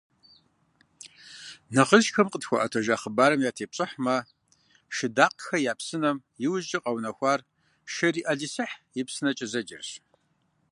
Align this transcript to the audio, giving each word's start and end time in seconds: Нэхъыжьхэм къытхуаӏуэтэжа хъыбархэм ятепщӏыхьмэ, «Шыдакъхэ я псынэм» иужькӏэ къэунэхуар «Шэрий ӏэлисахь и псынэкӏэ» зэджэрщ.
Нэхъыжьхэм 1.73 2.27
къытхуаӏуэтэжа 2.31 2.95
хъыбархэм 3.01 3.41
ятепщӏыхьмэ, 3.49 4.15
«Шыдакъхэ 4.95 5.57
я 5.71 5.73
псынэм» 5.79 6.17
иужькӏэ 6.45 6.79
къэунэхуар 6.83 7.39
«Шэрий 7.93 8.25
ӏэлисахь 8.27 8.75
и 8.99 9.01
псынэкӏэ» 9.07 9.45
зэджэрщ. 9.51 9.89